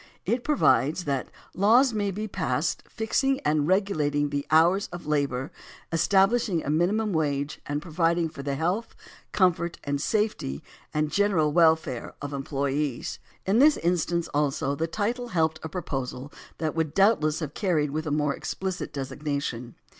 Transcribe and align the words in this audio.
It 0.25 0.43
provides 0.43 1.05
that 1.05 1.29
"laws 1.53 1.93
may 1.93 2.09
be 2.09 2.27
passed 2.27 2.81
fixing 2.89 3.39
and 3.41 3.67
regulating 3.67 4.29
the 4.31 4.47
hours 4.49 4.87
of 4.91 5.05
labor, 5.05 5.51
establishing 5.91 6.63
a 6.65 6.71
minimum 6.71 7.13
wage 7.13 7.61
and 7.67 7.83
providing 7.83 8.27
for 8.27 8.41
the 8.41 8.55
health, 8.55 8.95
comfort, 9.31 9.77
safety 9.97 10.63
and 10.91 11.11
general 11.11 11.51
welfare 11.53 12.15
of 12.19 12.33
employees." 12.33 13.19
In 13.45 13.59
this 13.59 13.77
instance 13.77 14.27
also 14.29 14.73
the 14.73 14.87
title 14.87 15.27
helped 15.27 15.59
a 15.61 15.69
proposal 15.69 16.33
that 16.57 16.73
would 16.73 16.95
doubtless 16.95 17.39
have 17.39 17.53
carried 17.53 17.91
with 17.91 18.07
a 18.07 18.09
more 18.09 18.35
expUcit 18.35 18.91
designation. 18.93 19.75